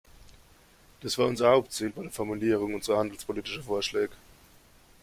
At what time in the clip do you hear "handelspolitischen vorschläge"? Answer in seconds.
2.97-4.15